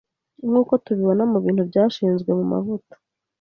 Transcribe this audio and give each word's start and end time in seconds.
Nkuko 0.49 0.73
tubibona 0.85 1.23
mubintu 1.31 1.61
byashizwe 1.69 2.29
mumavuta 2.39 2.93